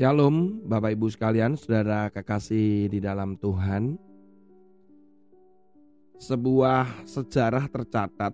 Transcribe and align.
Shalom 0.00 0.64
Bapak 0.64 0.96
Ibu 0.96 1.12
sekalian, 1.12 1.60
saudara 1.60 2.08
kekasih 2.08 2.88
di 2.88 3.04
dalam 3.04 3.36
Tuhan. 3.36 4.00
Sebuah 6.16 7.04
sejarah 7.04 7.68
tercatat 7.68 8.32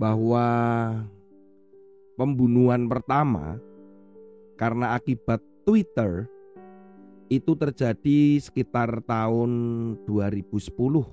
bahwa 0.00 0.48
pembunuhan 2.16 2.88
pertama 2.88 3.60
karena 4.56 4.96
akibat 4.96 5.44
Twitter 5.68 6.24
itu 7.28 7.52
terjadi 7.52 8.40
sekitar 8.40 9.04
tahun 9.04 9.52
2010. 10.08 11.04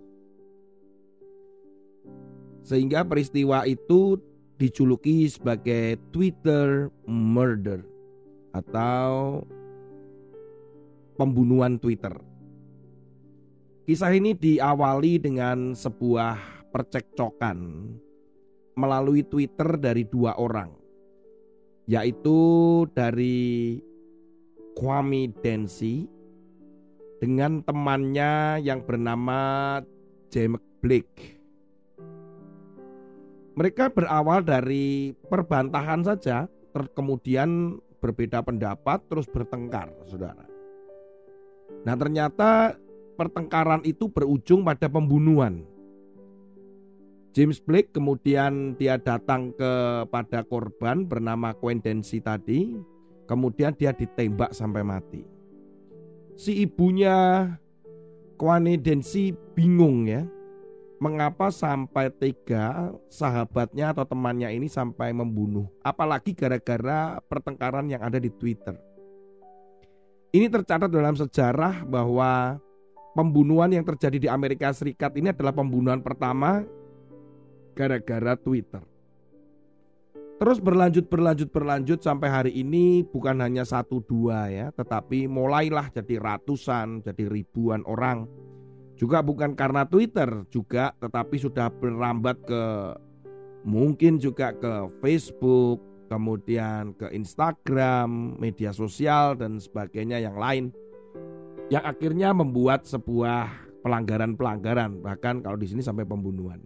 Sehingga 2.63 3.04
peristiwa 3.04 3.68
itu 3.68 4.16
dijuluki 4.55 5.27
sebagai 5.27 5.99
Twitter 6.16 6.88
murder 7.04 7.98
atau 8.59 9.41
pembunuhan 11.16 11.80
Twitter. 11.80 12.16
Kisah 13.88 14.13
ini 14.13 14.38
diawali 14.38 15.18
dengan 15.18 15.73
sebuah 15.73 16.38
percekcokan 16.70 17.58
melalui 18.77 19.26
Twitter 19.26 19.76
dari 19.82 20.05
dua 20.05 20.38
orang, 20.38 20.70
yaitu 21.90 22.85
dari 22.94 23.82
Kwame 24.77 25.34
Densi 25.44 26.07
dengan 27.20 27.60
temannya 27.66 28.63
yang 28.63 28.85
bernama 28.85 29.82
James 30.32 30.63
Blake. 30.80 31.35
Mereka 33.60 33.91
berawal 33.91 34.40
dari 34.46 35.12
perbantahan 35.27 35.99
saja, 36.05 36.48
kemudian 36.96 37.76
berbeda 38.00 38.42
pendapat 38.42 39.04
terus 39.12 39.28
bertengkar, 39.28 39.92
saudara. 40.08 40.48
Nah 41.84 41.96
ternyata 41.96 42.80
pertengkaran 43.20 43.84
itu 43.84 44.08
berujung 44.08 44.64
pada 44.64 44.88
pembunuhan. 44.88 45.68
James 47.36 47.62
Blake 47.62 47.94
kemudian 47.94 48.74
dia 48.80 48.98
datang 48.98 49.54
kepada 49.54 50.42
korban 50.48 51.05
bernama 51.05 51.54
Quendensi 51.54 52.18
tadi, 52.20 52.74
kemudian 53.30 53.77
dia 53.77 53.94
ditembak 53.94 54.55
sampai 54.55 54.82
mati. 54.82 55.22
Si 56.40 56.66
ibunya 56.66 57.46
Quendensi 58.40 59.36
bingung 59.54 60.10
ya, 60.10 60.26
mengapa 61.00 61.48
sampai 61.48 62.12
tega 62.12 62.92
sahabatnya 63.08 63.96
atau 63.96 64.03
temannya 64.03 64.52
ini 64.52 64.68
sampai 64.68 65.16
membunuh. 65.16 65.66
Apalagi 65.80 66.36
gara-gara 66.36 67.18
pertengkaran 67.25 67.88
yang 67.88 68.03
ada 68.03 68.19
di 68.19 68.28
Twitter. 68.28 68.75
Ini 70.30 70.46
tercatat 70.46 70.92
dalam 70.92 71.18
sejarah 71.18 71.88
bahwa 71.88 72.62
pembunuhan 73.18 73.74
yang 73.74 73.81
terjadi 73.81 74.18
di 74.22 74.30
Amerika 74.30 74.70
Serikat 74.70 75.18
ini 75.18 75.34
adalah 75.34 75.56
pembunuhan 75.56 76.03
pertama 76.06 76.62
gara-gara 77.74 78.38
Twitter. 78.38 78.84
Terus 80.40 80.64
berlanjut 80.64 81.12
berlanjut 81.12 81.52
berlanjut 81.52 82.00
sampai 82.00 82.31
hari 82.31 82.52
ini 82.56 83.03
bukan 83.03 83.44
hanya 83.44 83.68
satu 83.68 84.00
dua 84.00 84.47
ya, 84.47 84.68
tetapi 84.72 85.28
mulailah 85.28 85.92
jadi 85.92 86.16
ratusan, 86.16 87.03
jadi 87.03 87.28
ribuan 87.28 87.84
orang 87.84 88.24
juga 89.00 89.24
bukan 89.24 89.56
karena 89.56 89.88
Twitter 89.88 90.44
juga 90.52 90.92
tetapi 91.00 91.40
sudah 91.40 91.72
berambat 91.72 92.36
ke 92.44 92.64
mungkin 93.64 94.19
juga 94.19 94.52
ke 94.52 94.92
Facebook, 95.00 95.80
kemudian 96.12 96.92
ke 97.00 97.08
Instagram, 97.16 98.36
media 98.36 98.76
sosial 98.76 99.40
dan 99.40 99.56
sebagainya 99.56 100.20
yang 100.20 100.36
lain. 100.36 100.76
Yang 101.72 101.96
akhirnya 101.96 102.36
membuat 102.36 102.84
sebuah 102.84 103.48
pelanggaran-pelanggaran 103.88 105.00
bahkan 105.00 105.40
kalau 105.40 105.56
di 105.56 105.72
sini 105.72 105.80
sampai 105.80 106.04
pembunuhan. 106.04 106.59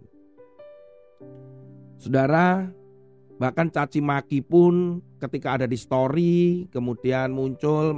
Saudara, 2.02 2.66
bahkan 3.38 3.70
caci 3.70 4.02
maki 4.02 4.42
pun 4.42 4.98
ketika 5.22 5.54
ada 5.54 5.70
di 5.70 5.78
story 5.78 6.66
kemudian 6.74 7.30
muncul 7.30 7.94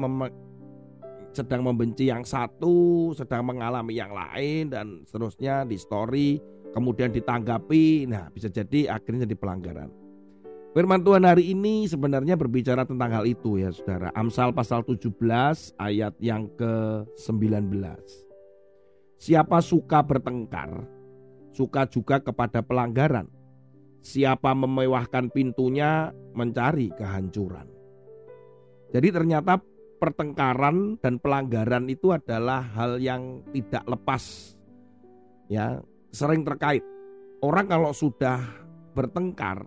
sedang 1.37 1.61
membenci 1.61 2.09
yang 2.09 2.25
satu, 2.25 3.13
sedang 3.13 3.45
mengalami 3.45 4.01
yang 4.01 4.17
lain 4.17 4.73
dan 4.73 5.05
seterusnya 5.05 5.69
di 5.69 5.77
story, 5.77 6.41
kemudian 6.73 7.13
ditanggapi, 7.13 8.09
nah 8.09 8.33
bisa 8.33 8.49
jadi 8.49 8.97
akhirnya 8.97 9.29
jadi 9.29 9.37
pelanggaran. 9.37 9.93
Firman 10.73 11.01
Tuhan 11.05 11.25
hari 11.25 11.57
ini 11.57 11.89
sebenarnya 11.89 12.37
berbicara 12.37 12.85
tentang 12.85 13.09
hal 13.09 13.25
itu 13.25 13.57
ya 13.57 13.73
saudara. 13.73 14.13
Amsal 14.13 14.53
pasal 14.53 14.85
17 14.85 15.09
ayat 15.81 16.13
yang 16.21 16.53
ke-19. 16.57 17.73
Siapa 19.17 19.65
suka 19.65 20.05
bertengkar, 20.05 20.85
suka 21.57 21.89
juga 21.89 22.21
kepada 22.21 22.61
pelanggaran. 22.61 23.25
Siapa 24.05 24.53
memewahkan 24.53 25.33
pintunya 25.33 26.13
mencari 26.37 26.93
kehancuran. 26.93 27.73
Jadi 28.93 29.09
ternyata 29.09 29.57
pertengkaran 29.97 31.01
dan 31.01 31.17
pelanggaran 31.17 31.89
itu 31.89 32.13
adalah 32.13 32.63
hal 32.77 33.01
yang 33.01 33.41
tidak 33.51 33.85
lepas 33.89 34.55
ya 35.49 35.81
sering 36.13 36.45
terkait. 36.45 36.85
Orang 37.41 37.69
kalau 37.69 37.93
sudah 37.93 38.41
bertengkar 38.97 39.65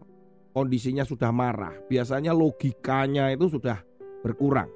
kondisinya 0.54 1.06
sudah 1.06 1.30
marah 1.30 1.74
biasanya 1.86 2.34
logikanya 2.34 3.34
itu 3.34 3.50
sudah 3.50 3.82
berkurang. 4.26 4.70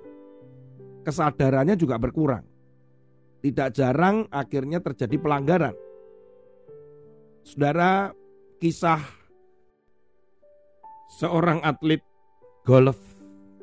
Kesadarannya 1.03 1.75
juga 1.75 2.00
berkurang. 2.00 2.46
Tidak 3.44 3.75
jarang 3.75 4.24
akhirnya 4.31 4.80
terjadi 4.80 5.20
pelanggaran. 5.20 5.75
Saudara 7.44 8.16
kisah 8.64 9.03
seorang 11.20 11.59
atlet 11.59 12.00
golf 12.64 12.96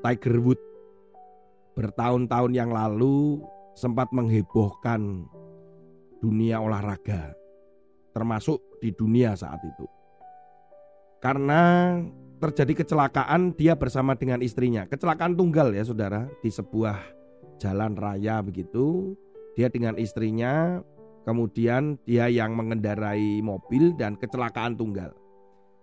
Tiger 0.04 0.36
Woods 0.36 0.69
bertahun-tahun 1.74 2.52
yang 2.54 2.70
lalu 2.70 3.40
sempat 3.74 4.10
menghebohkan 4.10 5.26
dunia 6.20 6.60
olahraga, 6.60 7.32
termasuk 8.12 8.60
di 8.82 8.92
dunia 8.92 9.32
saat 9.32 9.60
itu. 9.64 9.86
Karena 11.20 11.96
terjadi 12.40 12.84
kecelakaan 12.84 13.52
dia 13.52 13.76
bersama 13.76 14.16
dengan 14.16 14.40
istrinya. 14.40 14.88
Kecelakaan 14.88 15.36
tunggal 15.36 15.76
ya 15.76 15.84
saudara 15.84 16.24
di 16.40 16.48
sebuah 16.48 16.96
jalan 17.60 17.94
raya 17.94 18.40
begitu. 18.40 19.12
Dia 19.52 19.68
dengan 19.68 20.00
istrinya, 20.00 20.80
kemudian 21.28 22.00
dia 22.08 22.32
yang 22.32 22.56
mengendarai 22.56 23.44
mobil 23.44 23.92
dan 24.00 24.16
kecelakaan 24.16 24.80
tunggal. 24.80 25.12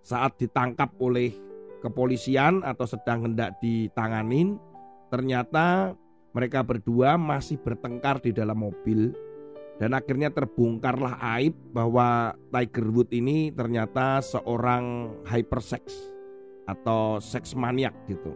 Saat 0.02 0.42
ditangkap 0.42 0.90
oleh 0.98 1.30
kepolisian 1.78 2.66
atau 2.66 2.86
sedang 2.90 3.30
hendak 3.30 3.54
ditanganin, 3.62 4.58
Ternyata 5.08 5.96
mereka 6.36 6.60
berdua 6.60 7.16
masih 7.16 7.56
bertengkar 7.58 8.20
di 8.20 8.30
dalam 8.30 8.60
mobil 8.60 9.10
dan 9.78 9.94
akhirnya 9.94 10.28
terbongkarlah 10.34 11.16
aib 11.38 11.54
bahwa 11.70 12.34
Tiger 12.50 12.86
Wood 12.90 13.10
ini 13.14 13.54
ternyata 13.54 14.18
seorang 14.18 15.14
hypersex 15.24 15.94
atau 16.66 17.22
seks 17.22 17.54
maniak 17.54 17.94
gitu. 18.10 18.34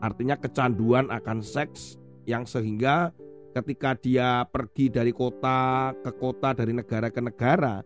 Artinya 0.00 0.38
kecanduan 0.38 1.12
akan 1.12 1.44
seks 1.44 2.00
yang 2.24 2.48
sehingga 2.48 3.12
ketika 3.52 3.98
dia 3.98 4.46
pergi 4.48 4.88
dari 4.88 5.10
kota 5.10 5.92
ke 6.00 6.14
kota 6.16 6.54
dari 6.54 6.72
negara 6.72 7.10
ke 7.10 7.20
negara 7.20 7.82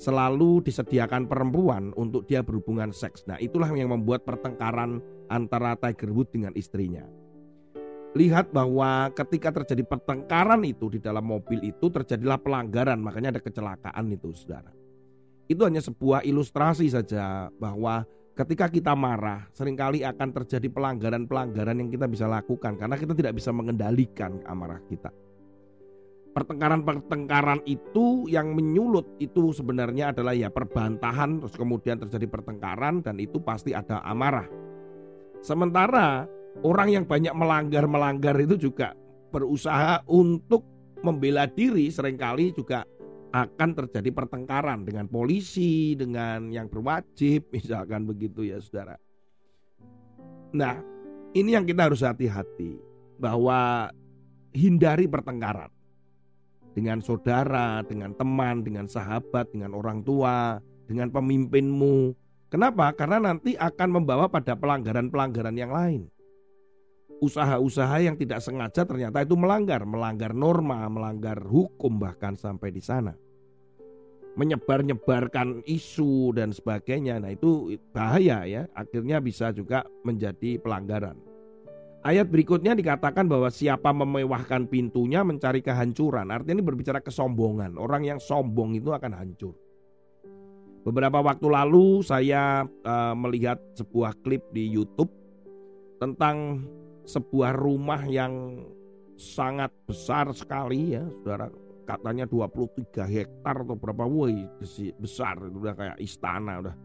selalu 0.00 0.64
disediakan 0.66 1.30
perempuan 1.30 1.94
untuk 1.94 2.26
dia 2.26 2.42
berhubungan 2.42 2.90
seks. 2.90 3.22
Nah, 3.28 3.38
itulah 3.38 3.70
yang 3.70 3.92
membuat 3.92 4.26
pertengkaran 4.26 4.98
antara 5.30 5.78
Tiger 5.78 6.10
Wood 6.10 6.34
dengan 6.34 6.50
istrinya 6.58 7.21
lihat 8.12 8.52
bahwa 8.52 9.08
ketika 9.16 9.48
terjadi 9.62 9.88
pertengkaran 9.88 10.60
itu 10.68 10.92
di 10.92 11.00
dalam 11.00 11.24
mobil 11.24 11.64
itu 11.64 11.88
terjadilah 11.88 12.36
pelanggaran, 12.40 13.00
makanya 13.00 13.36
ada 13.36 13.42
kecelakaan 13.42 14.04
itu, 14.12 14.32
Saudara. 14.36 14.72
Itu 15.48 15.64
hanya 15.64 15.80
sebuah 15.80 16.24
ilustrasi 16.24 16.92
saja 16.92 17.48
bahwa 17.56 18.04
ketika 18.36 18.68
kita 18.68 18.92
marah, 18.92 19.48
sering 19.52 19.76
kali 19.76 20.04
akan 20.04 20.28
terjadi 20.44 20.68
pelanggaran-pelanggaran 20.68 21.76
yang 21.76 21.88
kita 21.92 22.08
bisa 22.08 22.28
lakukan 22.28 22.76
karena 22.76 22.96
kita 22.96 23.12
tidak 23.16 23.36
bisa 23.36 23.52
mengendalikan 23.52 24.40
amarah 24.48 24.80
kita. 24.88 25.12
Pertengkaran-pertengkaran 26.32 27.60
itu 27.68 28.24
yang 28.32 28.56
menyulut 28.56 29.04
itu 29.20 29.52
sebenarnya 29.52 30.16
adalah 30.16 30.32
ya 30.32 30.48
perbantahan 30.48 31.44
terus 31.44 31.52
kemudian 31.52 32.00
terjadi 32.00 32.24
pertengkaran 32.24 33.04
dan 33.04 33.20
itu 33.20 33.36
pasti 33.36 33.76
ada 33.76 34.00
amarah. 34.00 34.48
Sementara 35.44 36.24
orang 36.60 36.88
yang 36.92 37.04
banyak 37.08 37.32
melanggar-melanggar 37.32 38.36
itu 38.36 38.68
juga 38.68 38.92
berusaha 39.32 40.04
untuk 40.04 40.68
membela 41.00 41.48
diri 41.48 41.88
sering 41.88 42.20
kali 42.20 42.52
juga 42.52 42.84
akan 43.32 43.70
terjadi 43.72 44.12
pertengkaran 44.12 44.84
dengan 44.84 45.08
polisi, 45.08 45.96
dengan 45.96 46.52
yang 46.52 46.68
berwajib, 46.68 47.48
misalkan 47.56 48.04
begitu 48.04 48.44
ya 48.44 48.60
saudara. 48.60 49.00
Nah, 50.52 50.92
Ini 51.32 51.56
yang 51.56 51.64
kita 51.64 51.88
harus 51.88 52.04
hati-hati 52.04 52.76
bahwa 53.16 53.88
hindari 54.52 55.08
pertengkaran 55.08 55.72
dengan 56.76 57.00
saudara, 57.00 57.80
dengan 57.88 58.12
teman, 58.12 58.60
dengan 58.60 58.84
sahabat, 58.84 59.48
dengan 59.48 59.72
orang 59.72 60.04
tua, 60.04 60.60
dengan 60.84 61.08
pemimpinmu. 61.08 62.12
Kenapa? 62.52 62.92
Karena 62.92 63.32
nanti 63.32 63.56
akan 63.56 63.88
membawa 63.96 64.28
pada 64.28 64.52
pelanggaran-pelanggaran 64.52 65.56
yang 65.56 65.72
lain. 65.72 66.12
Usaha-usaha 67.22 68.02
yang 68.02 68.18
tidak 68.18 68.42
sengaja 68.42 68.82
ternyata 68.82 69.22
itu 69.22 69.38
melanggar, 69.38 69.86
melanggar 69.86 70.34
norma, 70.34 70.90
melanggar 70.90 71.38
hukum 71.38 72.02
bahkan 72.02 72.34
sampai 72.34 72.74
di 72.74 72.82
sana 72.82 73.14
menyebar-nyebarkan 74.32 75.60
isu 75.68 76.32
dan 76.32 76.56
sebagainya. 76.56 77.20
Nah, 77.20 77.36
itu 77.36 77.76
bahaya 77.92 78.48
ya. 78.48 78.62
Akhirnya 78.72 79.20
bisa 79.20 79.52
juga 79.52 79.84
menjadi 80.04 80.56
pelanggaran. 80.56 81.16
Ayat 82.02 82.26
berikutnya 82.26 82.74
dikatakan 82.74 83.30
bahwa 83.30 83.46
siapa 83.46 83.94
memewahkan 83.94 84.66
pintunya 84.66 85.22
mencari 85.22 85.62
kehancuran. 85.62 86.34
Artinya 86.34 86.58
ini 86.58 86.64
berbicara 86.66 86.98
kesombongan. 86.98 87.78
Orang 87.78 88.02
yang 88.02 88.18
sombong 88.18 88.74
itu 88.74 88.90
akan 88.90 89.14
hancur. 89.14 89.54
Beberapa 90.82 91.22
waktu 91.22 91.46
lalu 91.46 92.02
saya 92.02 92.66
uh, 92.66 93.14
melihat 93.14 93.62
sebuah 93.78 94.18
klip 94.26 94.42
di 94.50 94.66
YouTube 94.66 95.14
tentang 96.02 96.66
sebuah 97.04 97.54
rumah 97.56 98.02
yang 98.06 98.64
sangat 99.18 99.70
besar 99.86 100.30
sekali 100.34 100.96
ya, 100.98 101.04
Saudara 101.22 101.50
katanya 101.82 102.24
23 102.30 103.04
hektar 103.04 103.66
atau 103.66 103.74
berapa 103.74 104.06
woi 104.06 104.46
besar 104.96 105.36
itu 105.42 105.58
udah 105.58 105.74
kayak 105.74 105.98
istana 105.98 106.62
udah. 106.62 106.76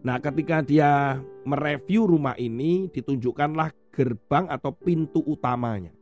Nah, 0.00 0.16
ketika 0.16 0.64
dia 0.64 1.20
mereview 1.44 2.08
rumah 2.08 2.32
ini 2.40 2.88
ditunjukkanlah 2.88 3.68
gerbang 3.92 4.48
atau 4.48 4.72
pintu 4.72 5.20
utamanya. 5.28 5.92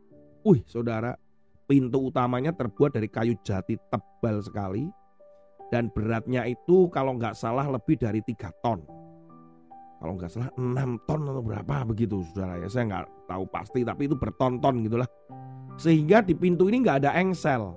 Wih, 0.46 0.62
Saudara, 0.70 1.18
pintu 1.66 2.06
utamanya 2.06 2.54
terbuat 2.54 2.94
dari 2.94 3.10
kayu 3.10 3.34
jati 3.42 3.74
tebal 3.90 4.38
sekali 4.38 4.86
dan 5.74 5.90
beratnya 5.90 6.46
itu 6.46 6.86
kalau 6.94 7.18
nggak 7.18 7.34
salah 7.34 7.66
lebih 7.66 7.98
dari 7.98 8.22
tiga 8.22 8.54
ton. 8.62 8.86
Kalau 9.98 10.14
nggak 10.14 10.30
salah 10.30 10.50
6 10.54 11.10
ton 11.10 11.26
atau 11.26 11.42
berapa 11.42 11.74
begitu 11.82 12.22
saudara 12.30 12.62
ya. 12.62 12.70
Saya 12.70 12.84
nggak 12.86 13.04
tahu 13.26 13.44
pasti 13.50 13.82
tapi 13.82 14.06
itu 14.06 14.14
berton-ton 14.14 14.86
gitulah. 14.86 15.10
Sehingga 15.74 16.22
di 16.22 16.38
pintu 16.38 16.70
ini 16.70 16.86
nggak 16.86 17.02
ada 17.02 17.10
engsel. 17.18 17.74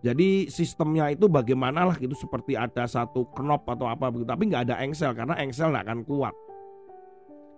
Jadi 0.00 0.48
sistemnya 0.48 1.12
itu 1.12 1.28
bagaimana 1.28 1.84
lah 1.84 1.96
gitu 2.00 2.16
seperti 2.16 2.56
ada 2.56 2.88
satu 2.88 3.28
knop 3.36 3.68
atau 3.68 3.84
apa 3.84 4.08
begitu, 4.08 4.32
tapi 4.32 4.48
nggak 4.48 4.72
ada 4.72 4.80
engsel 4.80 5.12
karena 5.12 5.36
engsel 5.44 5.68
nggak 5.68 5.84
akan 5.84 6.00
kuat. 6.08 6.32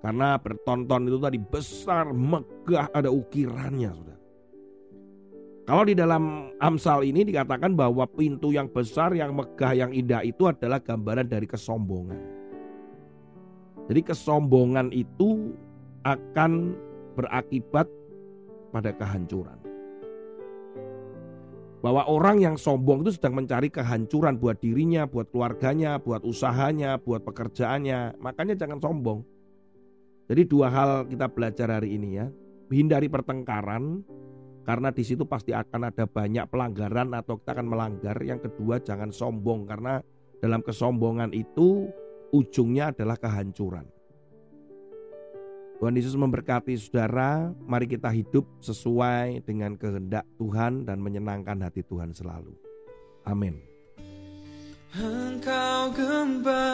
Karena 0.02 0.34
bertonton 0.34 1.06
itu 1.06 1.18
tadi 1.22 1.38
besar, 1.38 2.10
megah, 2.10 2.90
ada 2.90 3.14
ukirannya 3.14 3.90
sudah. 3.94 4.18
Kalau 5.62 5.86
di 5.86 5.94
dalam 5.94 6.50
Amsal 6.58 7.06
ini 7.06 7.22
dikatakan 7.22 7.78
bahwa 7.78 8.10
pintu 8.10 8.50
yang 8.50 8.66
besar, 8.66 9.14
yang 9.14 9.30
megah, 9.30 9.78
yang 9.78 9.94
indah 9.94 10.26
itu 10.26 10.50
adalah 10.50 10.82
gambaran 10.82 11.30
dari 11.30 11.46
kesombongan. 11.46 12.41
Jadi 13.90 14.00
kesombongan 14.06 14.94
itu 14.94 15.54
akan 16.06 16.74
berakibat 17.18 17.86
pada 18.70 18.90
kehancuran 18.94 19.62
bahwa 21.82 22.06
orang 22.06 22.38
yang 22.38 22.54
sombong 22.54 23.02
itu 23.02 23.18
sedang 23.18 23.42
mencari 23.42 23.66
kehancuran 23.66 24.38
buat 24.38 24.62
dirinya, 24.62 25.02
buat 25.04 25.28
keluarganya, 25.34 25.98
buat 25.98 26.22
usahanya, 26.22 26.96
buat 27.02 27.26
pekerjaannya. 27.26 28.22
Makanya 28.22 28.54
jangan 28.54 28.78
sombong. 28.78 29.26
Jadi 30.30 30.42
dua 30.46 30.70
hal 30.70 31.10
kita 31.10 31.26
belajar 31.26 31.82
hari 31.82 31.98
ini 31.98 32.22
ya. 32.22 32.30
Hindari 32.70 33.10
pertengkaran 33.10 34.06
karena 34.62 34.94
di 34.94 35.02
situ 35.02 35.26
pasti 35.26 35.50
akan 35.50 35.90
ada 35.90 36.06
banyak 36.06 36.46
pelanggaran 36.46 37.18
atau 37.18 37.42
kita 37.42 37.58
akan 37.58 37.66
melanggar. 37.66 38.16
Yang 38.22 38.48
kedua 38.48 38.78
jangan 38.78 39.10
sombong 39.10 39.66
karena 39.66 39.98
dalam 40.38 40.62
kesombongan 40.62 41.34
itu 41.34 41.90
ujungnya 42.32 42.90
adalah 42.90 43.20
kehancuran. 43.20 43.84
Tuhan 45.78 45.98
Yesus 45.98 46.14
memberkati 46.14 46.78
saudara, 46.78 47.50
mari 47.66 47.90
kita 47.90 48.06
hidup 48.08 48.46
sesuai 48.62 49.42
dengan 49.42 49.74
kehendak 49.74 50.22
Tuhan 50.38 50.86
dan 50.86 51.02
menyenangkan 51.02 51.58
hati 51.58 51.82
Tuhan 51.82 52.14
selalu. 52.14 52.54
Amin. 53.26 53.58
Engkau 54.94 55.90
gembala 55.90 56.71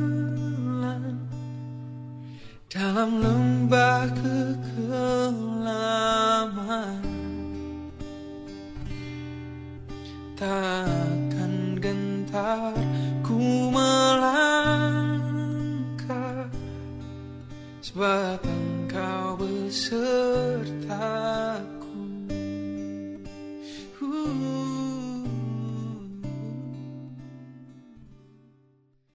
Dalam 2.66 3.22
lembah 3.22 4.10
kekelaman. 4.18 5.70
Takkan 10.38 11.78
gentar 11.78 12.74
ku 13.22 13.70
melangkah 13.70 14.50
Sebab 17.82 18.42
engkau 18.46 19.38
beserta 19.38 20.27